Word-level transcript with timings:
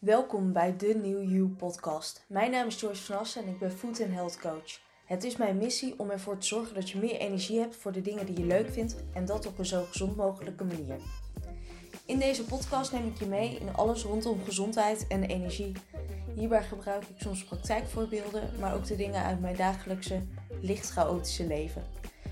Welkom 0.00 0.52
bij 0.52 0.76
de 0.76 0.94
New 1.02 1.30
You 1.30 1.48
podcast. 1.48 2.24
Mijn 2.28 2.50
naam 2.50 2.66
is 2.66 2.80
Joyce 2.80 3.02
van 3.02 3.18
Assen 3.18 3.42
en 3.42 3.48
ik 3.48 3.58
ben 3.58 3.72
Food 3.72 4.00
and 4.00 4.12
Health 4.12 4.38
Coach. 4.38 4.80
Het 5.04 5.24
is 5.24 5.36
mijn 5.36 5.56
missie 5.56 5.94
om 5.96 6.10
ervoor 6.10 6.38
te 6.38 6.46
zorgen 6.46 6.74
dat 6.74 6.90
je 6.90 6.98
meer 6.98 7.16
energie 7.16 7.58
hebt 7.58 7.76
voor 7.76 7.92
de 7.92 8.00
dingen 8.00 8.26
die 8.26 8.38
je 8.38 8.44
leuk 8.44 8.70
vindt 8.70 8.96
en 9.12 9.24
dat 9.24 9.46
op 9.46 9.58
een 9.58 9.66
zo 9.66 9.84
gezond 9.84 10.16
mogelijke 10.16 10.64
manier. 10.64 10.96
In 12.04 12.18
deze 12.18 12.44
podcast 12.44 12.92
neem 12.92 13.06
ik 13.06 13.18
je 13.18 13.26
mee 13.26 13.58
in 13.58 13.76
alles 13.76 14.02
rondom 14.02 14.44
gezondheid 14.44 15.06
en 15.06 15.22
energie. 15.22 15.72
Hierbij 16.34 16.62
gebruik 16.62 17.02
ik 17.02 17.20
soms 17.20 17.44
praktijkvoorbeelden, 17.44 18.50
maar 18.60 18.74
ook 18.74 18.86
de 18.86 18.96
dingen 18.96 19.22
uit 19.22 19.40
mijn 19.40 19.56
dagelijkse, 19.56 20.22
licht 20.60 20.90
chaotische 20.90 21.46
leven. 21.46 21.84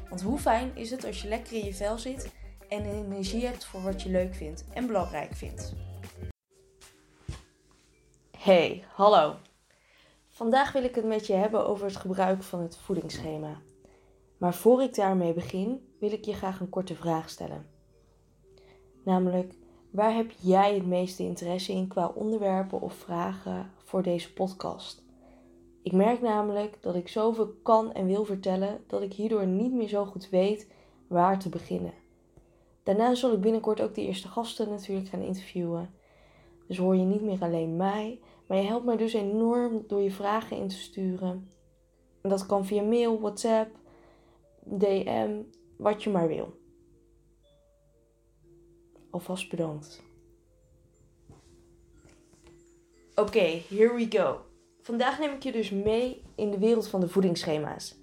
Want 0.08 0.22
hoe 0.22 0.38
fijn 0.38 0.76
is 0.76 0.90
het 0.90 1.04
als 1.04 1.22
je 1.22 1.28
lekker 1.28 1.52
in 1.52 1.64
je 1.64 1.74
vel 1.74 1.98
zit 1.98 2.30
en 2.68 2.84
energie 2.84 3.46
hebt 3.46 3.64
voor 3.64 3.82
wat 3.82 4.02
je 4.02 4.10
leuk 4.10 4.34
vindt 4.34 4.64
en 4.74 4.86
belangrijk 4.86 5.34
vindt. 5.34 5.87
Hey, 8.38 8.84
hallo. 8.94 9.34
Vandaag 10.28 10.72
wil 10.72 10.84
ik 10.84 10.94
het 10.94 11.04
met 11.04 11.26
je 11.26 11.32
hebben 11.32 11.66
over 11.66 11.86
het 11.86 11.96
gebruik 11.96 12.42
van 12.42 12.60
het 12.60 12.76
voedingsschema. 12.76 13.60
Maar 14.36 14.54
voor 14.54 14.82
ik 14.82 14.94
daarmee 14.94 15.32
begin, 15.32 15.88
wil 16.00 16.12
ik 16.12 16.24
je 16.24 16.32
graag 16.32 16.60
een 16.60 16.68
korte 16.68 16.94
vraag 16.94 17.30
stellen. 17.30 17.66
Namelijk, 19.04 19.54
waar 19.90 20.14
heb 20.14 20.30
jij 20.30 20.74
het 20.74 20.86
meeste 20.86 21.22
interesse 21.22 21.72
in 21.72 21.88
qua 21.88 22.12
onderwerpen 22.14 22.80
of 22.80 22.94
vragen 22.94 23.72
voor 23.84 24.02
deze 24.02 24.32
podcast? 24.32 25.02
Ik 25.82 25.92
merk 25.92 26.20
namelijk 26.20 26.82
dat 26.82 26.94
ik 26.94 27.08
zoveel 27.08 27.54
kan 27.62 27.92
en 27.92 28.06
wil 28.06 28.24
vertellen 28.24 28.84
dat 28.86 29.02
ik 29.02 29.12
hierdoor 29.12 29.46
niet 29.46 29.72
meer 29.72 29.88
zo 29.88 30.04
goed 30.04 30.28
weet 30.28 30.70
waar 31.06 31.38
te 31.38 31.48
beginnen. 31.48 31.94
Daarna 32.82 33.14
zal 33.14 33.32
ik 33.32 33.40
binnenkort 33.40 33.80
ook 33.80 33.94
de 33.94 34.06
eerste 34.06 34.28
gasten 34.28 34.68
natuurlijk 34.68 35.08
gaan 35.08 35.22
interviewen. 35.22 35.96
Dus 36.68 36.78
hoor 36.78 36.96
je 36.96 37.04
niet 37.04 37.22
meer 37.22 37.42
alleen 37.42 37.76
mij, 37.76 38.20
maar 38.46 38.58
je 38.58 38.66
helpt 38.66 38.84
mij 38.84 38.96
dus 38.96 39.12
enorm 39.12 39.84
door 39.86 40.00
je 40.00 40.10
vragen 40.10 40.56
in 40.56 40.68
te 40.68 40.78
sturen. 40.78 41.50
En 42.20 42.30
dat 42.30 42.46
kan 42.46 42.66
via 42.66 42.82
mail, 42.82 43.20
WhatsApp, 43.20 43.76
DM, 44.64 45.42
wat 45.76 46.02
je 46.02 46.10
maar 46.10 46.28
wil. 46.28 46.56
Alvast 49.10 49.50
bedankt. 49.50 50.02
Oké, 53.14 53.60
here 53.68 53.94
we 53.94 54.06
go. 54.08 54.40
Vandaag 54.82 55.18
neem 55.18 55.32
ik 55.32 55.42
je 55.42 55.52
dus 55.52 55.70
mee 55.70 56.22
in 56.34 56.50
de 56.50 56.58
wereld 56.58 56.88
van 56.88 57.00
de 57.00 57.08
voedingsschema's. 57.08 57.96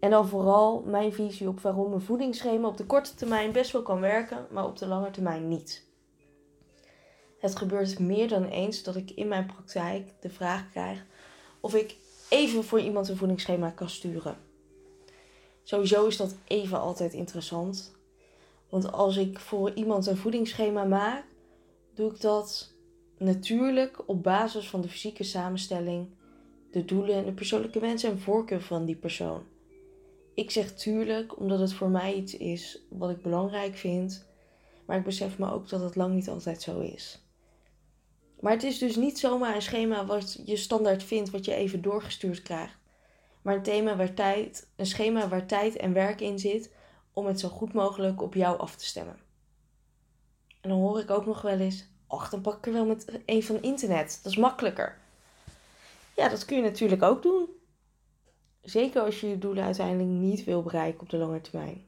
En 0.00 0.10
dan 0.10 0.28
vooral 0.28 0.82
mijn 0.82 1.12
visie 1.12 1.48
op 1.48 1.60
waarom 1.60 1.92
een 1.92 2.00
voedingsschema 2.00 2.68
op 2.68 2.76
de 2.76 2.86
korte 2.86 3.14
termijn 3.14 3.52
best 3.52 3.72
wel 3.72 3.82
kan 3.82 4.00
werken, 4.00 4.46
maar 4.50 4.66
op 4.66 4.78
de 4.78 4.86
lange 4.86 5.10
termijn 5.10 5.48
niet. 5.48 5.93
Het 7.44 7.56
gebeurt 7.56 7.98
meer 7.98 8.28
dan 8.28 8.44
eens 8.44 8.82
dat 8.82 8.96
ik 8.96 9.10
in 9.10 9.28
mijn 9.28 9.46
praktijk 9.46 10.12
de 10.20 10.30
vraag 10.30 10.70
krijg 10.70 11.04
of 11.60 11.74
ik 11.74 11.96
even 12.28 12.64
voor 12.64 12.80
iemand 12.80 13.08
een 13.08 13.16
voedingsschema 13.16 13.70
kan 13.70 13.88
sturen. 13.88 14.36
Sowieso 15.62 16.06
is 16.06 16.16
dat 16.16 16.36
even 16.44 16.80
altijd 16.80 17.12
interessant. 17.12 17.96
Want 18.68 18.92
als 18.92 19.16
ik 19.16 19.38
voor 19.38 19.72
iemand 19.74 20.06
een 20.06 20.16
voedingsschema 20.16 20.84
maak, 20.84 21.24
doe 21.94 22.10
ik 22.10 22.20
dat 22.20 22.72
natuurlijk 23.18 24.08
op 24.08 24.22
basis 24.22 24.68
van 24.68 24.80
de 24.80 24.88
fysieke 24.88 25.24
samenstelling, 25.24 26.08
de 26.70 26.84
doelen 26.84 27.14
en 27.14 27.24
de 27.24 27.32
persoonlijke 27.32 27.80
wensen 27.80 28.10
en 28.10 28.20
voorkeur 28.20 28.62
van 28.62 28.84
die 28.84 28.96
persoon. 28.96 29.42
Ik 30.34 30.50
zeg 30.50 30.74
tuurlijk 30.74 31.38
omdat 31.38 31.58
het 31.58 31.72
voor 31.72 31.90
mij 31.90 32.14
iets 32.14 32.36
is 32.36 32.82
wat 32.90 33.10
ik 33.10 33.22
belangrijk 33.22 33.76
vind, 33.76 34.26
maar 34.86 34.98
ik 34.98 35.04
besef 35.04 35.38
me 35.38 35.52
ook 35.52 35.68
dat 35.68 35.80
het 35.80 35.96
lang 35.96 36.14
niet 36.14 36.28
altijd 36.28 36.62
zo 36.62 36.80
is. 36.80 37.23
Maar 38.44 38.52
het 38.52 38.62
is 38.62 38.78
dus 38.78 38.96
niet 38.96 39.18
zomaar 39.18 39.54
een 39.54 39.62
schema 39.62 40.04
wat 40.04 40.40
je 40.44 40.56
standaard 40.56 41.02
vindt, 41.02 41.30
wat 41.30 41.44
je 41.44 41.54
even 41.54 41.82
doorgestuurd 41.82 42.42
krijgt. 42.42 42.76
Maar 43.42 43.54
een 43.54 43.62
thema 43.62 43.96
waar 43.96 44.14
tijd, 44.14 44.68
een 44.76 44.86
schema 44.86 45.28
waar 45.28 45.46
tijd 45.46 45.76
en 45.76 45.92
werk 45.92 46.20
in 46.20 46.38
zit 46.38 46.70
om 47.12 47.26
het 47.26 47.40
zo 47.40 47.48
goed 47.48 47.72
mogelijk 47.72 48.22
op 48.22 48.34
jou 48.34 48.58
af 48.58 48.76
te 48.76 48.84
stemmen. 48.84 49.18
En 50.60 50.68
dan 50.68 50.78
hoor 50.78 51.00
ik 51.00 51.10
ook 51.10 51.26
nog 51.26 51.42
wel 51.42 51.58
eens, 51.58 51.86
ach, 52.06 52.30
dan 52.30 52.40
pak 52.40 52.56
ik 52.56 52.66
er 52.66 52.72
wel 52.72 52.86
met 52.86 53.20
een 53.26 53.42
van 53.42 53.62
internet. 53.62 54.20
Dat 54.22 54.32
is 54.32 54.38
makkelijker. 54.38 54.98
Ja, 56.16 56.28
dat 56.28 56.44
kun 56.44 56.56
je 56.56 56.62
natuurlijk 56.62 57.02
ook 57.02 57.22
doen. 57.22 57.48
Zeker 58.62 59.02
als 59.02 59.20
je 59.20 59.28
je 59.28 59.38
doelen 59.38 59.64
uiteindelijk 59.64 60.08
niet 60.08 60.44
wil 60.44 60.62
bereiken 60.62 61.00
op 61.00 61.10
de 61.10 61.16
lange 61.16 61.40
termijn. 61.40 61.86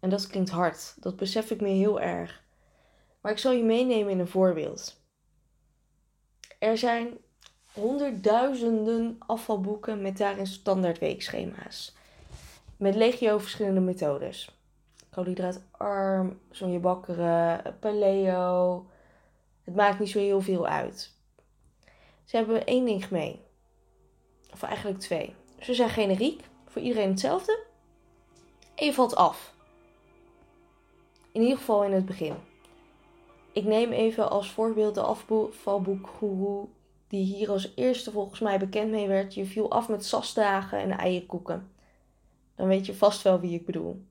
En 0.00 0.10
dat 0.10 0.26
klinkt 0.26 0.50
hard, 0.50 0.94
dat 1.00 1.16
besef 1.16 1.50
ik 1.50 1.60
me 1.60 1.68
heel 1.68 2.00
erg. 2.00 2.44
Maar 3.26 3.34
ik 3.34 3.40
zal 3.40 3.52
je 3.52 3.62
meenemen 3.62 4.12
in 4.12 4.18
een 4.18 4.28
voorbeeld. 4.28 5.00
Er 6.58 6.78
zijn 6.78 7.18
honderdduizenden 7.72 9.16
afvalboeken 9.18 10.02
met 10.02 10.18
daarin 10.18 10.46
standaard 10.46 10.98
weekschema's. 10.98 11.96
Met 12.76 12.94
legio 12.94 13.38
verschillende 13.38 13.80
methodes. 13.80 14.58
Koolhydraatarm, 15.10 16.40
sonjebakkeren, 16.50 17.76
paleo. 17.80 18.86
Het 19.64 19.74
maakt 19.74 19.98
niet 19.98 20.10
zo 20.10 20.18
heel 20.18 20.40
veel 20.40 20.66
uit. 20.66 21.14
Ze 22.24 22.36
hebben 22.36 22.66
één 22.66 22.84
ding 22.84 23.04
gemeen. 23.04 23.40
Of 24.52 24.62
eigenlijk 24.62 24.98
twee. 24.98 25.34
Ze 25.60 25.74
zijn 25.74 25.90
generiek, 25.90 26.44
voor 26.66 26.82
iedereen 26.82 27.10
hetzelfde. 27.10 27.64
En 28.74 28.84
je 28.84 28.92
valt 28.92 29.16
af. 29.16 29.54
In 31.32 31.42
ieder 31.42 31.56
geval 31.56 31.84
in 31.84 31.92
het 31.92 32.06
begin. 32.06 32.54
Ik 33.56 33.64
neem 33.64 33.92
even 33.92 34.30
als 34.30 34.50
voorbeeld 34.50 34.94
de 34.94 35.00
afvalboekgoeroe 35.00 36.68
die 37.08 37.24
hier 37.24 37.50
als 37.50 37.72
eerste 37.74 38.10
volgens 38.10 38.40
mij 38.40 38.58
bekend 38.58 38.90
mee 38.90 39.08
werd. 39.08 39.34
Je 39.34 39.44
viel 39.44 39.70
af 39.70 39.88
met 39.88 40.04
sasdagen 40.04 40.78
en 40.78 40.90
eierkoeken. 40.90 41.70
Dan 42.54 42.66
weet 42.66 42.86
je 42.86 42.94
vast 42.94 43.22
wel 43.22 43.40
wie 43.40 43.54
ik 43.54 43.66
bedoel. 43.66 44.04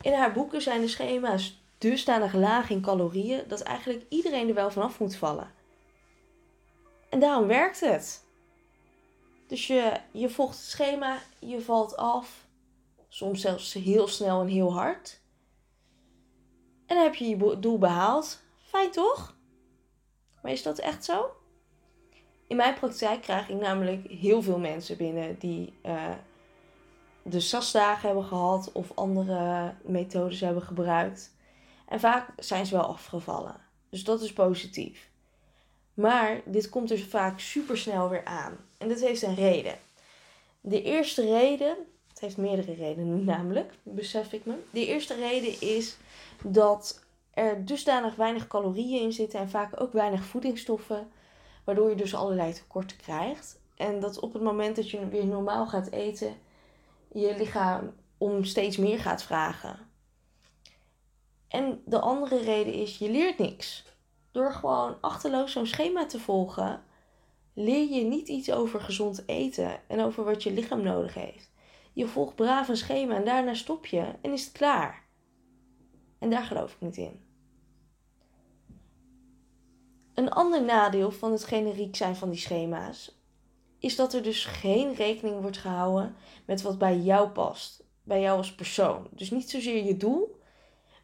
In 0.00 0.12
haar 0.12 0.32
boeken 0.32 0.62
zijn 0.62 0.80
de 0.80 0.88
schema's 0.88 1.62
dusdanig 1.78 2.34
laag 2.34 2.70
in 2.70 2.80
calorieën 2.80 3.42
dat 3.48 3.60
eigenlijk 3.60 4.04
iedereen 4.08 4.48
er 4.48 4.54
wel 4.54 4.70
vanaf 4.70 4.98
moet 4.98 5.16
vallen. 5.16 5.50
En 7.08 7.20
daarom 7.20 7.46
werkt 7.46 7.80
het. 7.80 8.24
Dus 9.46 9.66
je, 9.66 9.92
je 10.10 10.28
volgt 10.28 10.56
het 10.56 10.66
schema, 10.66 11.18
je 11.38 11.60
valt 11.60 11.96
af, 11.96 12.46
soms 13.08 13.40
zelfs 13.40 13.72
heel 13.72 14.08
snel 14.08 14.40
en 14.40 14.48
heel 14.48 14.74
hard. 14.74 15.22
En 16.86 16.96
dan 16.96 17.04
heb 17.04 17.14
je 17.14 17.28
je 17.28 17.58
doel 17.60 17.78
behaald. 17.78 18.42
Fijn 18.56 18.90
toch? 18.90 19.36
Maar 20.42 20.52
is 20.52 20.62
dat 20.62 20.78
echt 20.78 21.04
zo? 21.04 21.30
In 22.46 22.56
mijn 22.56 22.74
praktijk 22.74 23.22
krijg 23.22 23.48
ik 23.48 23.60
namelijk 23.60 24.06
heel 24.10 24.42
veel 24.42 24.58
mensen 24.58 24.96
binnen 24.96 25.38
die 25.38 25.72
uh, 25.86 26.10
de 27.22 27.40
SAS-dagen 27.40 28.06
hebben 28.06 28.24
gehad 28.24 28.72
of 28.72 28.92
andere 28.94 29.74
methodes 29.82 30.40
hebben 30.40 30.62
gebruikt. 30.62 31.34
En 31.88 32.00
vaak 32.00 32.28
zijn 32.36 32.66
ze 32.66 32.74
wel 32.74 32.84
afgevallen. 32.84 33.56
Dus 33.90 34.04
dat 34.04 34.22
is 34.22 34.32
positief. 34.32 35.10
Maar 35.94 36.40
dit 36.44 36.68
komt 36.68 36.88
dus 36.88 37.04
vaak 37.04 37.40
super 37.40 37.78
snel 37.78 38.08
weer 38.08 38.24
aan. 38.24 38.56
En 38.78 38.88
dat 38.88 39.00
heeft 39.00 39.22
een 39.22 39.34
reden. 39.34 39.78
De 40.60 40.82
eerste 40.82 41.22
reden, 41.22 41.76
het 42.14 42.22
heeft 42.22 42.36
meerdere 42.36 42.74
redenen 42.74 43.24
namelijk, 43.34 43.72
besef 43.82 44.32
ik 44.32 44.44
me. 44.44 44.54
De 44.70 44.86
eerste 44.86 45.14
reden 45.14 45.60
is 45.60 45.96
dat 46.42 47.04
er 47.30 47.64
dusdanig 47.64 48.14
weinig 48.14 48.46
calorieën 48.46 49.02
in 49.02 49.12
zitten 49.12 49.40
en 49.40 49.48
vaak 49.48 49.80
ook 49.80 49.92
weinig 49.92 50.24
voedingsstoffen, 50.24 51.08
waardoor 51.64 51.88
je 51.88 51.96
dus 51.96 52.14
allerlei 52.14 52.52
tekorten 52.52 52.96
krijgt. 52.96 53.60
En 53.76 54.00
dat 54.00 54.20
op 54.20 54.32
het 54.32 54.42
moment 54.42 54.76
dat 54.76 54.90
je 54.90 55.08
weer 55.08 55.26
normaal 55.26 55.66
gaat 55.66 55.90
eten, 55.90 56.34
je 57.12 57.34
lichaam 57.36 57.94
om 58.18 58.44
steeds 58.44 58.76
meer 58.76 58.98
gaat 58.98 59.22
vragen. 59.22 59.78
En 61.48 61.82
de 61.84 62.00
andere 62.00 62.38
reden 62.38 62.72
is, 62.72 62.98
je 62.98 63.10
leert 63.10 63.38
niks. 63.38 63.84
Door 64.32 64.52
gewoon 64.52 64.96
achterloos 65.00 65.52
zo'n 65.52 65.66
schema 65.66 66.06
te 66.06 66.20
volgen, 66.20 66.82
leer 67.54 67.92
je 67.92 68.04
niet 68.04 68.28
iets 68.28 68.52
over 68.52 68.80
gezond 68.80 69.22
eten 69.26 69.80
en 69.88 70.00
over 70.00 70.24
wat 70.24 70.42
je 70.42 70.52
lichaam 70.52 70.82
nodig 70.82 71.14
heeft. 71.14 71.52
Je 71.94 72.06
volgt 72.06 72.34
braaf 72.34 72.68
een 72.68 72.76
schema 72.76 73.14
en 73.14 73.24
daarna 73.24 73.54
stop 73.54 73.86
je 73.86 74.12
en 74.20 74.32
is 74.32 74.44
het 74.44 74.52
klaar. 74.52 75.02
En 76.18 76.30
daar 76.30 76.44
geloof 76.44 76.72
ik 76.72 76.80
niet 76.80 76.96
in. 76.96 77.22
Een 80.14 80.30
ander 80.30 80.64
nadeel 80.64 81.10
van 81.10 81.32
het 81.32 81.44
generiek 81.44 81.96
zijn 81.96 82.16
van 82.16 82.30
die 82.30 82.38
schema's 82.38 83.18
is 83.78 83.96
dat 83.96 84.12
er 84.12 84.22
dus 84.22 84.44
geen 84.44 84.94
rekening 84.94 85.40
wordt 85.40 85.58
gehouden 85.58 86.16
met 86.46 86.62
wat 86.62 86.78
bij 86.78 86.98
jou 86.98 87.28
past, 87.28 87.84
bij 88.02 88.20
jou 88.20 88.36
als 88.36 88.54
persoon. 88.54 89.06
Dus 89.10 89.30
niet 89.30 89.50
zozeer 89.50 89.84
je 89.84 89.96
doel, 89.96 90.40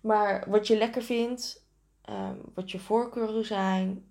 maar 0.01 0.51
wat 0.51 0.67
je 0.67 0.77
lekker 0.77 1.03
vindt, 1.03 1.67
ehm, 2.03 2.37
wat 2.55 2.71
je 2.71 2.79
voorkeuren 2.79 3.45
zijn, 3.45 4.05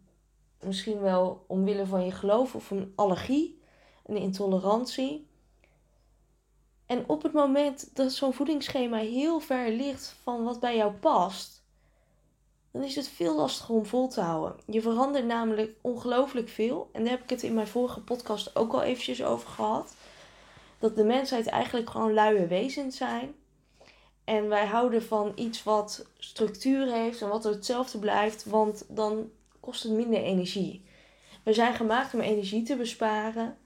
misschien 0.64 1.00
wel 1.00 1.46
omwille 1.48 1.86
van 1.86 2.06
je 2.06 2.12
geloof 2.12 2.56
of 2.56 2.72
een 2.72 2.94
allergie, 2.96 3.62
een 4.06 4.18
intolerantie. 4.18 5.29
En 6.90 7.04
op 7.08 7.24
het 7.24 7.34
moment 7.34 7.90
dat 7.94 8.12
zo'n 8.12 8.34
voedingsschema 8.34 8.98
heel 8.98 9.40
ver 9.40 9.72
ligt 9.72 10.16
van 10.24 10.44
wat 10.44 10.60
bij 10.60 10.76
jou 10.76 10.92
past, 10.92 11.64
dan 12.72 12.84
is 12.84 12.96
het 12.96 13.08
veel 13.08 13.36
lastiger 13.36 13.76
om 13.76 13.86
vol 13.86 14.08
te 14.08 14.22
houden. 14.22 14.60
Je 14.66 14.82
verandert 14.82 15.26
namelijk 15.26 15.76
ongelooflijk 15.82 16.50
veel. 16.50 16.90
En 16.92 17.02
daar 17.02 17.12
heb 17.12 17.24
ik 17.24 17.30
het 17.30 17.44
in 17.44 17.54
mijn 17.54 17.68
vorige 17.68 18.02
podcast 18.02 18.56
ook 18.56 18.74
al 18.74 18.82
eventjes 18.82 19.24
over 19.24 19.50
gehad. 19.50 19.96
Dat 20.80 20.96
de 20.96 21.04
mensheid 21.04 21.48
eigenlijk 21.48 21.90
gewoon 21.90 22.14
luie 22.14 22.46
wezens 22.46 22.98
zijn. 22.98 23.36
En 24.24 24.48
wij 24.48 24.66
houden 24.66 25.04
van 25.04 25.32
iets 25.36 25.64
wat 25.64 26.06
structuur 26.18 26.92
heeft 26.92 27.22
en 27.22 27.30
wat 27.30 27.44
hetzelfde 27.44 28.00
blijft, 28.00 28.46
want 28.46 28.86
dan 28.88 29.30
kost 29.60 29.84
het 29.84 29.92
minder 29.92 30.22
energie. 30.22 30.86
We 31.44 31.54
zijn 31.54 31.74
gemaakt 31.74 32.14
om 32.14 32.20
energie 32.20 32.64
te 32.64 32.76
besparen. 32.76 33.58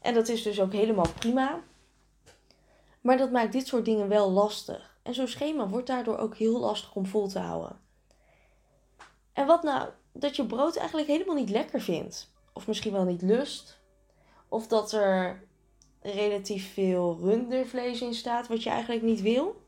En 0.00 0.14
dat 0.14 0.28
is 0.28 0.42
dus 0.42 0.60
ook 0.60 0.72
helemaal 0.72 1.08
prima. 1.18 1.62
Maar 3.06 3.16
dat 3.16 3.30
maakt 3.30 3.52
dit 3.52 3.66
soort 3.66 3.84
dingen 3.84 4.08
wel 4.08 4.30
lastig. 4.30 4.98
En 5.02 5.14
zo'n 5.14 5.28
schema 5.28 5.68
wordt 5.68 5.86
daardoor 5.86 6.18
ook 6.18 6.36
heel 6.36 6.60
lastig 6.60 6.94
om 6.94 7.06
vol 7.06 7.28
te 7.28 7.38
houden. 7.38 7.80
En 9.32 9.46
wat 9.46 9.62
nou 9.62 9.88
dat 10.12 10.36
je 10.36 10.46
brood 10.46 10.76
eigenlijk 10.76 11.08
helemaal 11.08 11.34
niet 11.34 11.50
lekker 11.50 11.80
vindt. 11.80 12.32
Of 12.52 12.66
misschien 12.66 12.92
wel 12.92 13.04
niet 13.04 13.22
lust. 13.22 13.80
Of 14.48 14.66
dat 14.66 14.92
er 14.92 15.42
relatief 16.00 16.72
veel 16.72 17.18
rundervlees 17.20 18.00
in 18.00 18.14
staat 18.14 18.48
wat 18.48 18.62
je 18.62 18.70
eigenlijk 18.70 19.02
niet 19.02 19.20
wil. 19.20 19.64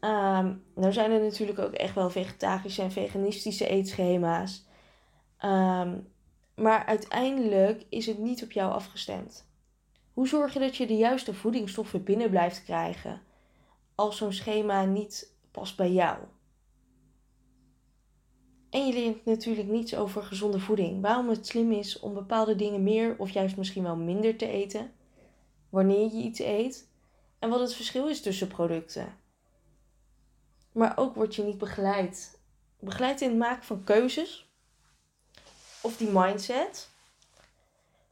Um, 0.00 0.64
nou 0.74 0.92
zijn 0.92 1.10
er 1.10 1.20
natuurlijk 1.20 1.58
ook 1.58 1.72
echt 1.72 1.94
wel 1.94 2.10
vegetarische 2.10 2.82
en 2.82 2.92
veganistische 2.92 3.68
eetschema's. 3.68 4.66
Um, 5.44 6.12
maar 6.54 6.86
uiteindelijk 6.86 7.86
is 7.88 8.06
het 8.06 8.18
niet 8.18 8.42
op 8.42 8.52
jou 8.52 8.72
afgestemd. 8.72 9.46
Hoe 10.16 10.28
zorg 10.28 10.52
je 10.52 10.58
dat 10.58 10.76
je 10.76 10.86
de 10.86 10.96
juiste 10.96 11.34
voedingsstoffen 11.34 12.04
binnen 12.04 12.30
blijft 12.30 12.64
krijgen 12.64 13.22
als 13.94 14.16
zo'n 14.16 14.32
schema 14.32 14.84
niet 14.84 15.32
past 15.50 15.76
bij 15.76 15.92
jou? 15.92 16.18
En 18.70 18.86
je 18.86 18.92
leert 18.92 19.24
natuurlijk 19.24 19.68
niets 19.68 19.94
over 19.94 20.22
gezonde 20.22 20.60
voeding. 20.60 21.02
Waarom 21.02 21.28
het 21.28 21.46
slim 21.46 21.72
is 21.72 22.00
om 22.00 22.14
bepaalde 22.14 22.56
dingen 22.56 22.82
meer 22.82 23.18
of 23.18 23.30
juist 23.30 23.56
misschien 23.56 23.82
wel 23.82 23.96
minder 23.96 24.36
te 24.36 24.46
eten. 24.46 24.92
Wanneer 25.68 26.14
je 26.14 26.22
iets 26.22 26.40
eet. 26.40 26.88
En 27.38 27.48
wat 27.48 27.60
het 27.60 27.74
verschil 27.74 28.08
is 28.08 28.22
tussen 28.22 28.48
producten. 28.48 29.16
Maar 30.72 30.96
ook 30.96 31.14
word 31.14 31.34
je 31.34 31.42
niet 31.42 31.58
begeleid. 31.58 32.40
Begeleid 32.80 33.20
in 33.20 33.28
het 33.28 33.38
maken 33.38 33.64
van 33.64 33.84
keuzes. 33.84 34.50
Of 35.82 35.96
die 35.96 36.10
mindset. 36.12 36.94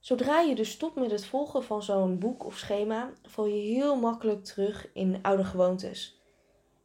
Zodra 0.05 0.41
je 0.41 0.55
dus 0.55 0.71
stopt 0.71 0.95
met 0.95 1.11
het 1.11 1.27
volgen 1.27 1.65
van 1.65 1.83
zo'n 1.83 2.19
boek 2.19 2.45
of 2.45 2.57
schema, 2.57 3.11
val 3.23 3.47
je 3.47 3.75
heel 3.75 3.97
makkelijk 3.97 4.45
terug 4.45 4.89
in 4.93 5.19
oude 5.23 5.45
gewoontes. 5.45 6.21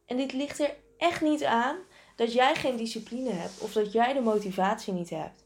En 0.06 0.16
dit 0.16 0.32
ligt 0.32 0.60
er 0.60 0.76
echt 0.98 1.20
niet 1.20 1.44
aan 1.44 1.76
dat 2.16 2.32
jij 2.32 2.54
geen 2.54 2.76
discipline 2.76 3.30
hebt 3.30 3.58
of 3.58 3.72
dat 3.72 3.92
jij 3.92 4.12
de 4.12 4.20
motivatie 4.20 4.92
niet 4.92 5.10
hebt. 5.10 5.42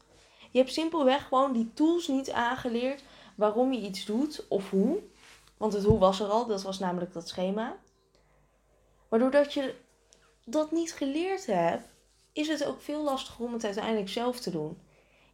Je 0.51 0.57
hebt 0.57 0.73
simpelweg 0.73 1.27
gewoon 1.27 1.53
die 1.53 1.71
tools 1.73 2.07
niet 2.07 2.31
aangeleerd 2.31 3.03
waarom 3.35 3.73
je 3.73 3.81
iets 3.81 4.05
doet 4.05 4.45
of 4.47 4.69
hoe. 4.69 4.99
Want 5.57 5.73
het 5.73 5.83
hoe 5.83 5.99
was 5.99 6.19
er 6.19 6.27
al, 6.27 6.45
dat 6.45 6.63
was 6.63 6.79
namelijk 6.79 7.13
dat 7.13 7.27
schema. 7.27 7.77
Maar 9.09 9.19
doordat 9.19 9.53
je 9.53 9.75
dat 10.45 10.71
niet 10.71 10.93
geleerd 10.93 11.45
hebt, 11.45 11.87
is 12.33 12.47
het 12.47 12.65
ook 12.65 12.81
veel 12.81 13.03
lastiger 13.03 13.45
om 13.45 13.53
het 13.53 13.63
uiteindelijk 13.63 14.09
zelf 14.09 14.39
te 14.39 14.51
doen. 14.51 14.77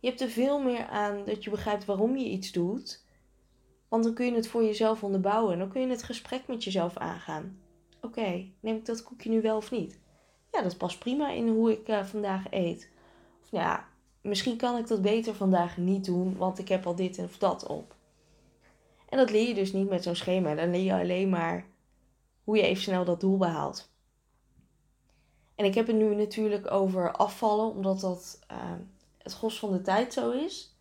Je 0.01 0.07
hebt 0.07 0.21
er 0.21 0.29
veel 0.29 0.59
meer 0.59 0.85
aan 0.87 1.25
dat 1.25 1.43
je 1.43 1.49
begrijpt 1.49 1.85
waarom 1.85 2.17
je 2.17 2.29
iets 2.29 2.51
doet. 2.51 3.05
Want 3.87 4.03
dan 4.03 4.13
kun 4.13 4.25
je 4.25 4.33
het 4.33 4.47
voor 4.47 4.63
jezelf 4.63 5.03
onderbouwen. 5.03 5.57
Dan 5.57 5.69
kun 5.69 5.81
je 5.81 5.87
het 5.87 6.03
gesprek 6.03 6.47
met 6.47 6.63
jezelf 6.63 6.97
aangaan. 6.97 7.59
Oké, 8.01 8.45
neem 8.59 8.75
ik 8.75 8.85
dat 8.85 9.03
koekje 9.03 9.29
nu 9.29 9.41
wel 9.41 9.57
of 9.57 9.71
niet? 9.71 9.99
Ja, 10.51 10.61
dat 10.61 10.77
past 10.77 10.99
prima 10.99 11.31
in 11.31 11.47
hoe 11.47 11.71
ik 11.71 11.89
uh, 11.89 12.03
vandaag 12.03 12.45
eet. 12.49 12.89
Of 13.43 13.51
nou 13.51 13.63
ja, 13.63 13.87
misschien 14.21 14.57
kan 14.57 14.77
ik 14.77 14.87
dat 14.87 15.01
beter 15.01 15.35
vandaag 15.35 15.77
niet 15.77 16.05
doen, 16.05 16.37
want 16.37 16.59
ik 16.59 16.67
heb 16.67 16.85
al 16.85 16.95
dit 16.95 17.19
of 17.19 17.37
dat 17.37 17.67
op. 17.67 17.95
En 19.09 19.17
dat 19.17 19.31
leer 19.31 19.47
je 19.47 19.53
dus 19.53 19.73
niet 19.73 19.89
met 19.89 20.03
zo'n 20.03 20.15
schema. 20.15 20.55
Dan 20.55 20.71
leer 20.71 20.83
je 20.83 20.93
alleen 20.93 21.29
maar 21.29 21.65
hoe 22.43 22.57
je 22.57 22.63
even 22.63 22.83
snel 22.83 23.05
dat 23.05 23.19
doel 23.19 23.37
behaalt. 23.37 23.91
En 25.55 25.65
ik 25.65 25.75
heb 25.75 25.87
het 25.87 25.95
nu 25.95 26.15
natuurlijk 26.15 26.71
over 26.71 27.11
afvallen, 27.11 27.71
omdat 27.71 27.99
dat 27.99 28.39
uh, 28.51 28.71
het 29.23 29.33
gros 29.33 29.59
van 29.59 29.71
de 29.71 29.81
tijd 29.81 30.13
zo 30.13 30.31
is. 30.31 30.75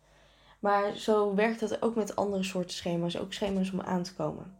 Maar 0.59 0.95
zo 0.95 1.35
werkt 1.35 1.59
het 1.59 1.81
ook 1.81 1.95
met 1.95 2.15
andere 2.15 2.43
soorten 2.43 2.75
schema's, 2.75 3.17
ook 3.17 3.33
schema's 3.33 3.71
om 3.71 3.81
aan 3.81 4.03
te 4.03 4.15
komen. 4.15 4.59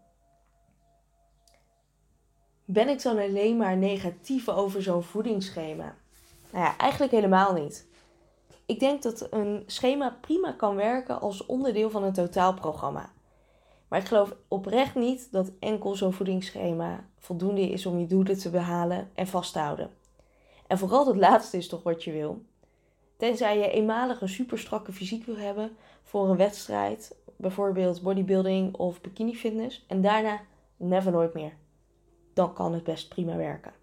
Ben 2.65 2.89
ik 2.89 3.01
dan 3.01 3.17
alleen 3.17 3.57
maar 3.57 3.77
negatief 3.77 4.49
over 4.49 4.83
zo'n 4.83 5.03
voedingsschema? 5.03 5.95
Nou 6.51 6.65
ja, 6.65 6.77
eigenlijk 6.77 7.11
helemaal 7.11 7.53
niet. 7.53 7.87
Ik 8.65 8.79
denk 8.79 9.01
dat 9.01 9.27
een 9.31 9.63
schema 9.65 10.17
prima 10.21 10.51
kan 10.51 10.75
werken 10.75 11.21
als 11.21 11.45
onderdeel 11.45 11.89
van 11.89 12.03
een 12.03 12.13
totaalprogramma. 12.13 13.11
Maar 13.87 13.99
ik 13.99 14.07
geloof 14.07 14.35
oprecht 14.47 14.95
niet 14.95 15.31
dat 15.31 15.51
enkel 15.59 15.95
zo'n 15.95 16.13
voedingsschema 16.13 17.09
voldoende 17.19 17.69
is 17.69 17.85
om 17.85 17.99
je 17.99 18.05
doelen 18.05 18.37
te 18.37 18.49
behalen 18.49 19.09
en 19.13 19.27
vast 19.27 19.53
te 19.53 19.59
houden. 19.59 19.91
En 20.67 20.77
vooral 20.77 21.05
dat 21.05 21.15
laatste 21.15 21.57
is 21.57 21.67
toch 21.67 21.83
wat 21.83 22.03
je 22.03 22.11
wil. 22.11 22.41
Tenzij 23.21 23.57
je 23.57 23.71
eenmalig 23.71 24.21
een 24.21 24.29
super 24.29 24.59
strakke 24.59 24.91
fysiek 24.91 25.25
wil 25.25 25.37
hebben 25.37 25.77
voor 26.03 26.29
een 26.29 26.37
wedstrijd, 26.37 27.15
bijvoorbeeld 27.35 28.01
bodybuilding 28.01 28.75
of 28.75 29.01
bikini 29.01 29.35
fitness, 29.35 29.85
en 29.87 30.01
daarna 30.01 30.41
never 30.77 31.11
nooit 31.11 31.33
meer. 31.33 31.53
Dan 32.33 32.53
kan 32.53 32.73
het 32.73 32.83
best 32.83 33.09
prima 33.09 33.35
werken. 33.35 33.73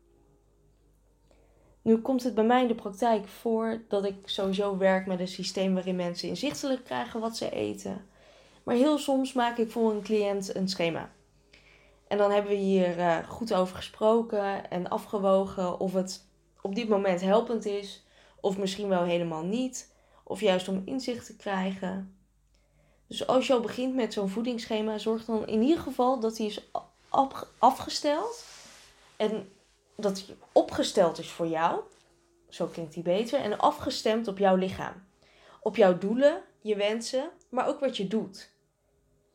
Nu 1.82 1.98
komt 1.98 2.22
het 2.22 2.34
bij 2.34 2.44
mij 2.44 2.62
in 2.62 2.68
de 2.68 2.74
praktijk 2.74 3.28
voor 3.28 3.82
dat 3.88 4.04
ik 4.04 4.14
sowieso 4.24 4.76
werk 4.76 5.06
met 5.06 5.20
een 5.20 5.28
systeem 5.28 5.74
waarin 5.74 5.96
mensen 5.96 6.28
inzichtelijk 6.28 6.84
krijgen 6.84 7.20
wat 7.20 7.36
ze 7.36 7.50
eten. 7.50 8.06
Maar 8.62 8.74
heel 8.74 8.98
soms 8.98 9.32
maak 9.32 9.56
ik 9.56 9.70
voor 9.70 9.90
een 9.90 10.02
cliënt 10.02 10.54
een 10.54 10.68
schema. 10.68 11.10
En 12.08 12.18
dan 12.18 12.30
hebben 12.30 12.50
we 12.50 12.56
hier 12.56 12.98
uh, 12.98 13.18
goed 13.28 13.54
over 13.54 13.76
gesproken 13.76 14.70
en 14.70 14.88
afgewogen 14.88 15.80
of 15.80 15.92
het 15.92 16.26
op 16.62 16.74
dit 16.74 16.88
moment 16.88 17.20
helpend 17.20 17.66
is, 17.66 18.06
of 18.40 18.58
misschien 18.58 18.88
wel 18.88 19.02
helemaal 19.02 19.44
niet, 19.44 19.94
of 20.24 20.40
juist 20.40 20.68
om 20.68 20.82
inzicht 20.84 21.26
te 21.26 21.36
krijgen. 21.36 22.18
Dus 23.06 23.26
als 23.26 23.46
je 23.46 23.52
al 23.52 23.60
begint 23.60 23.94
met 23.94 24.12
zo'n 24.12 24.28
voedingsschema, 24.28 24.98
zorg 24.98 25.24
dan 25.24 25.46
in 25.46 25.62
ieder 25.62 25.82
geval 25.82 26.20
dat 26.20 26.38
hij 26.38 26.46
is 26.46 26.70
afgesteld 27.58 28.44
en 29.16 29.48
dat 29.96 30.22
hij 30.26 30.36
opgesteld 30.52 31.18
is 31.18 31.28
voor 31.28 31.46
jou. 31.46 31.80
Zo 32.48 32.66
klinkt 32.66 32.94
hij 32.94 33.02
beter. 33.02 33.40
En 33.40 33.58
afgestemd 33.58 34.28
op 34.28 34.38
jouw 34.38 34.56
lichaam. 34.56 34.94
Op 35.60 35.76
jouw 35.76 35.98
doelen, 35.98 36.42
je 36.60 36.76
wensen, 36.76 37.30
maar 37.48 37.68
ook 37.68 37.80
wat 37.80 37.96
je 37.96 38.06
doet. 38.06 38.50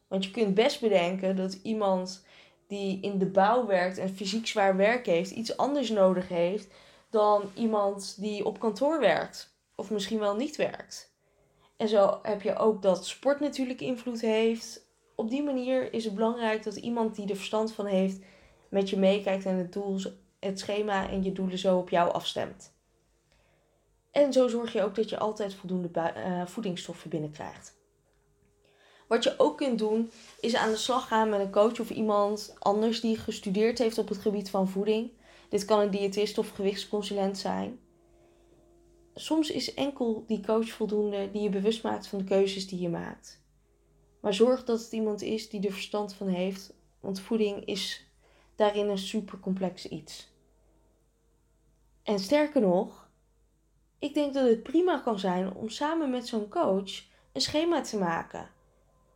Want 0.08 0.26
je 0.26 0.32
kunt 0.32 0.54
best 0.54 0.82
bedenken 0.82 1.36
dat 1.36 1.54
iemand 1.54 2.26
die 2.68 3.02
in 3.02 3.18
de 3.18 3.26
bouw 3.26 3.66
werkt 3.66 3.98
en 3.98 4.16
fysiek 4.16 4.48
zwaar 4.48 4.76
werk 4.76 5.06
heeft, 5.06 5.32
iets 5.32 5.58
anders 5.58 5.90
nodig 5.90 6.28
heeft 6.28 6.68
dan 7.14 7.52
iemand 7.54 8.22
die 8.22 8.46
op 8.46 8.60
kantoor 8.60 9.00
werkt. 9.00 9.56
Of 9.76 9.90
misschien 9.90 10.20
wel 10.20 10.36
niet 10.36 10.56
werkt. 10.56 11.14
En 11.78 11.88
zo 11.88 12.20
heb 12.22 12.42
je 12.42 12.56
ook 12.56 12.82
dat 12.82 13.06
sport 13.06 13.40
natuurlijk 13.40 13.82
invloed 13.82 14.22
heeft. 14.22 14.86
Op 15.16 15.30
die 15.30 15.44
manier 15.44 15.94
is 15.94 16.06
het 16.06 16.16
belangrijk 16.16 16.64
dat 16.64 16.76
iemand 16.76 17.16
die 17.16 17.30
er 17.30 17.36
verstand 17.36 17.74
van 17.74 17.86
heeft 17.86 18.20
met 18.70 18.90
je 18.90 18.98
meekijkt 18.98 19.46
en 19.46 19.56
het, 19.56 19.74
doel, 19.74 20.00
het 20.40 20.60
schema 20.60 21.10
en 21.10 21.24
je 21.24 21.32
doelen 21.32 21.58
zo 21.58 21.78
op 21.78 21.90
jou 21.90 22.12
afstemt. 22.12 22.74
En 24.12 24.34
zo 24.34 24.48
zorg 24.48 24.74
je 24.74 24.84
ook 24.84 24.96
dat 24.96 25.10
je 25.10 25.20
altijd 25.20 25.54
voldoende 25.54 25.90
uh, 26.18 26.46
voedingsstoffen 26.46 27.10
binnenkrijgt. 27.10 27.76
Wat 29.08 29.24
je 29.24 29.34
ook 29.38 29.58
kunt 29.58 29.80
doen, 29.80 30.12
is 30.40 30.56
aan 30.56 30.70
de 30.70 30.78
slag 30.78 31.08
gaan 31.08 31.30
met 31.30 31.40
een 31.40 31.52
coach 31.52 31.80
of 31.80 31.90
iemand 31.90 32.56
anders 32.60 33.02
die 33.02 33.18
gestudeerd 33.18 33.78
heeft 33.78 33.98
op 33.98 34.10
het 34.10 34.18
gebied 34.18 34.50
van 34.50 34.68
voeding. 34.68 35.12
Dit 35.54 35.66
kan 35.66 35.80
een 35.80 35.92
diëtist 35.92 36.38
of 36.38 36.50
gewichtsconsulent 36.50 37.38
zijn. 37.38 37.80
Soms 39.14 39.52
is 39.52 39.74
enkel 39.74 40.24
die 40.28 40.46
coach 40.46 40.70
voldoende 40.70 41.32
die 41.32 41.42
je 41.42 41.50
bewust 41.50 41.84
maakt 41.84 42.08
van 42.08 42.20
de 42.20 42.26
keuzes 42.26 42.68
die 42.68 42.80
je 42.80 42.90
maakt. 42.90 43.42
Maar 44.20 44.34
zorg 44.34 44.64
dat 44.64 44.80
het 44.80 44.92
iemand 44.92 45.22
is 45.22 45.50
die 45.50 45.68
er 45.68 45.72
verstand 45.72 46.14
van 46.14 46.28
heeft, 46.28 46.74
want 47.00 47.20
voeding 47.20 47.66
is 47.66 48.06
daarin 48.56 48.90
een 48.90 48.98
super 48.98 49.40
complex 49.40 49.88
iets. 49.88 50.32
En 52.04 52.20
sterker 52.20 52.62
nog, 52.62 53.10
ik 54.00 54.14
denk 54.14 54.34
dat 54.34 54.48
het 54.48 54.64
prima 54.64 55.00
kan 55.00 55.20
zijn 55.20 55.54
om 55.54 55.70
samen 55.70 56.10
met 56.10 56.28
zo'n 56.28 56.50
coach 56.50 57.04
een 57.32 57.42
schema 57.42 57.82
te 57.82 57.98
maken. 57.98 58.50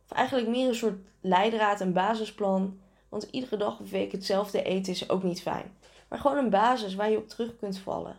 Of 0.04 0.16
eigenlijk 0.16 0.48
meer 0.48 0.68
een 0.68 0.74
soort 0.74 0.98
leidraad 1.20 1.80
en 1.80 1.92
basisplan, 1.92 2.80
want 3.08 3.28
iedere 3.30 3.56
dag 3.56 3.80
of 3.80 3.90
week 3.90 4.12
hetzelfde 4.12 4.62
eten 4.62 4.92
is 4.92 5.08
ook 5.08 5.22
niet 5.22 5.42
fijn. 5.42 5.76
Maar 6.08 6.18
gewoon 6.18 6.36
een 6.36 6.50
basis 6.50 6.94
waar 6.94 7.10
je 7.10 7.16
op 7.16 7.28
terug 7.28 7.56
kunt 7.56 7.78
vallen. 7.78 8.16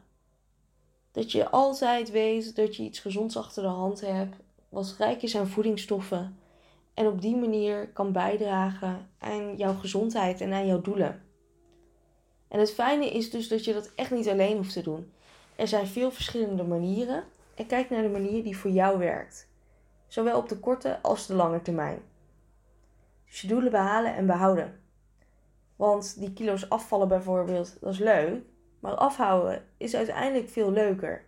Dat 1.12 1.31
je 1.31 1.50
altijd 1.50 2.12
weet 2.12 2.55
dat 2.55 2.75
je 2.75 2.84
iets 2.84 3.00
gezonds 3.00 3.38
achter 3.38 3.63
de 3.63 3.69
hand 3.69 4.01
hebt, 4.01 4.36
wat 4.69 4.96
rijk 4.98 5.22
is 5.22 5.38
aan 5.38 5.48
voedingsstoffen. 5.48 6.38
En 6.93 7.08
op 7.08 7.22
die 7.22 7.36
manier 7.36 7.88
kan 7.88 8.12
bijdragen 8.12 9.10
aan 9.17 9.55
jouw 9.58 9.74
gezondheid 9.74 10.41
en 10.41 10.53
aan 10.53 10.67
jouw 10.67 10.81
doelen. 10.81 11.24
En 12.48 12.60
het 12.60 12.74
fijne 12.74 13.12
is 13.12 13.29
dus 13.29 13.48
dat 13.48 13.65
je 13.65 13.74
dat 13.74 13.91
echt 13.96 14.12
niet 14.12 14.29
alleen 14.29 14.55
hoeft 14.55 14.74
te 14.74 14.81
doen. 14.81 15.12
Er 15.55 15.67
zijn 15.67 15.88
veel 15.88 16.12
verschillende 16.12 16.63
manieren 16.63 17.24
en 17.55 17.65
kijk 17.65 17.89
naar 17.89 18.01
de 18.01 18.10
manier 18.10 18.43
die 18.43 18.58
voor 18.58 18.72
jou 18.72 18.98
werkt, 18.98 19.48
zowel 20.08 20.38
op 20.38 20.50
de 20.50 20.58
korte 20.60 21.00
als 21.01 21.27
de 21.27 21.34
lange 21.34 21.62
termijn. 21.62 22.01
Dus 23.25 23.41
je 23.41 23.48
doelen 23.48 23.72
behalen 23.72 24.15
en 24.15 24.25
behouden. 24.25 24.79
Want 25.79 26.19
die 26.19 26.33
kilo's 26.33 26.69
afvallen 26.69 27.07
bijvoorbeeld, 27.07 27.77
dat 27.81 27.93
is 27.93 28.00
leuk, 28.00 28.43
maar 28.79 28.95
afhouden 28.95 29.65
is 29.77 29.95
uiteindelijk 29.95 30.50
veel 30.50 30.71
leuker. 30.71 31.25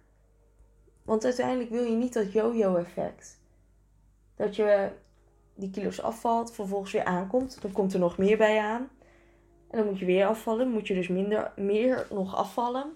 Want 1.03 1.25
uiteindelijk 1.25 1.69
wil 1.69 1.83
je 1.83 1.95
niet 1.95 2.13
dat 2.13 2.31
yo-yo 2.31 2.75
effect. 2.75 3.39
Dat 4.35 4.55
je 4.55 4.91
die 5.55 5.69
kilo's 5.69 6.01
afvalt, 6.01 6.51
vervolgens 6.51 6.91
weer 6.91 7.03
aankomt, 7.03 7.61
dan 7.61 7.71
komt 7.71 7.93
er 7.93 7.99
nog 7.99 8.17
meer 8.17 8.37
bij 8.37 8.59
aan. 8.59 8.89
En 9.69 9.77
dan 9.77 9.85
moet 9.85 9.99
je 9.99 10.05
weer 10.05 10.25
afvallen, 10.25 10.69
moet 10.69 10.87
je 10.87 10.93
dus 10.93 11.07
minder, 11.07 11.51
meer 11.55 12.07
nog 12.09 12.35
afvallen. 12.35 12.95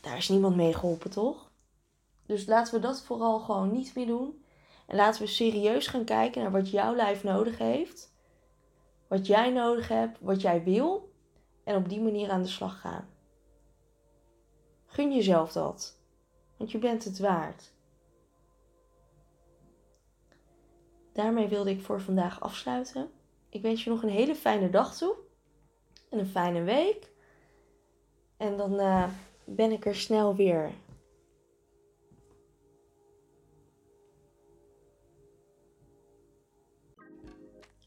Daar 0.00 0.16
is 0.16 0.28
niemand 0.28 0.56
mee 0.56 0.74
geholpen, 0.74 1.10
toch? 1.10 1.50
Dus 2.26 2.46
laten 2.46 2.74
we 2.74 2.80
dat 2.80 3.02
vooral 3.02 3.38
gewoon 3.38 3.72
niet 3.72 3.94
meer 3.94 4.06
doen. 4.06 4.44
En 4.86 4.96
laten 4.96 5.22
we 5.22 5.28
serieus 5.28 5.86
gaan 5.86 6.04
kijken 6.04 6.42
naar 6.42 6.50
wat 6.50 6.70
jouw 6.70 6.94
lijf 6.94 7.22
nodig 7.22 7.58
heeft. 7.58 8.16
Wat 9.08 9.26
jij 9.26 9.50
nodig 9.50 9.88
hebt, 9.88 10.18
wat 10.20 10.40
jij 10.40 10.62
wil. 10.62 11.12
En 11.64 11.76
op 11.76 11.88
die 11.88 12.00
manier 12.00 12.30
aan 12.30 12.42
de 12.42 12.48
slag 12.48 12.80
gaan. 12.80 13.08
Gun 14.86 15.14
jezelf 15.14 15.52
dat. 15.52 15.98
Want 16.56 16.70
je 16.70 16.78
bent 16.78 17.04
het 17.04 17.18
waard. 17.18 17.72
Daarmee 21.12 21.48
wilde 21.48 21.70
ik 21.70 21.82
voor 21.82 22.00
vandaag 22.00 22.40
afsluiten. 22.40 23.10
Ik 23.48 23.62
wens 23.62 23.84
je 23.84 23.90
nog 23.90 24.02
een 24.02 24.08
hele 24.08 24.34
fijne 24.34 24.70
dag 24.70 24.96
toe. 24.96 25.14
En 26.10 26.18
een 26.18 26.26
fijne 26.26 26.62
week. 26.62 27.10
En 28.36 28.56
dan 28.56 28.72
uh, 28.72 29.08
ben 29.44 29.72
ik 29.72 29.86
er 29.86 29.94
snel 29.94 30.34
weer. 30.34 30.70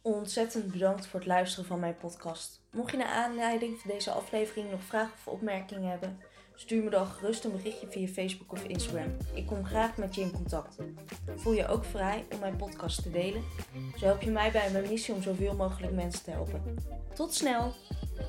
Ontzettend 0.03 0.72
bedankt 0.72 1.08
voor 1.08 1.20
het 1.20 1.29
luisteren 1.29 1.65
van 1.65 1.79
mijn 1.79 1.98
podcast. 1.98 2.62
Mocht 2.72 2.91
je 2.91 2.98
naar 2.98 3.08
aanleiding 3.08 3.79
van 3.79 3.91
deze 3.91 4.12
aflevering 4.12 4.72
nog 4.72 4.84
vragen 4.84 5.13
of 5.13 5.27
opmerkingen 5.27 5.89
hebben, 5.89 6.20
stuur 6.55 6.84
me 6.84 6.89
dan 6.89 7.05
gerust 7.05 7.43
een 7.43 7.51
berichtje 7.51 7.88
via 7.88 8.08
Facebook 8.08 8.51
of 8.51 8.63
Instagram. 8.63 9.17
Ik 9.34 9.46
kom 9.46 9.65
graag 9.65 9.98
met 9.98 10.15
je 10.15 10.22
in 10.22 10.31
contact. 10.31 10.75
Voel 11.36 11.53
je 11.53 11.67
ook 11.67 11.86
vrij 11.86 12.25
om 12.34 12.39
mijn 12.39 12.55
podcast 12.55 13.03
te 13.03 13.12
delen. 13.12 13.43
Zo 13.98 14.05
help 14.05 14.22
je 14.22 14.31
mij 14.31 14.51
bij 14.51 14.72
mijn 14.72 14.89
missie 14.89 15.13
om 15.13 15.22
zoveel 15.22 15.55
mogelijk 15.55 15.93
mensen 15.93 16.24
te 16.24 16.31
helpen. 16.31 16.75
Tot 17.13 17.34
snel! 17.34 17.74